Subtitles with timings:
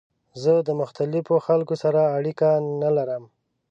[0.41, 2.47] زه د مختلفو خلکو سره اړیکه
[2.81, 3.23] نه لرم.